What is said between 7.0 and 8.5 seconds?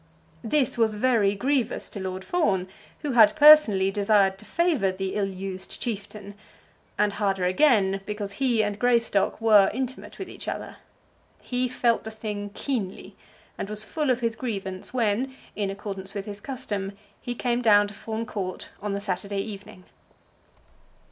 harder again because